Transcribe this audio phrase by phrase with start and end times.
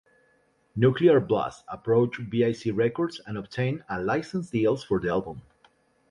[0.75, 5.43] Nuclear Blast approached Vic Records and obtained a license deal for the album.